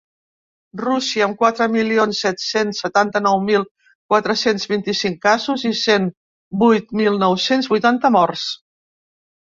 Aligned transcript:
Rússia, 0.83 1.25
amb 1.25 1.35
quatre 1.41 1.67
milions 1.75 2.21
set-cents 2.25 2.81
setanta-nou 2.85 3.39
mil 3.51 3.67
quatre-cents 4.15 4.67
vint-i-cinc 4.75 5.23
casos 5.29 5.69
i 5.73 5.75
cent 5.85 6.11
vuit 6.67 6.95
mil 7.05 7.25
nou-cents 7.29 7.75
vuitanta 7.77 8.17
morts. 8.21 8.53